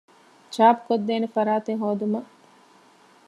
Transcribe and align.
ޗާޕުކޮށްދޭނެ 0.53 1.27
ފަރާތެއް 1.35 1.79
ހޯދުމަށް 1.83 2.29